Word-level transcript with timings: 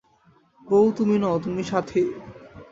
বৌ 0.67 0.79
তুমি 0.97 1.15
নও, 1.17 1.35
তুমি 1.39 1.63
সাথি। 1.63 2.01